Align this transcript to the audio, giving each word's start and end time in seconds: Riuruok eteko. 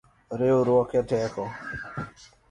Riuruok 0.39 0.95
eteko. 1.01 1.45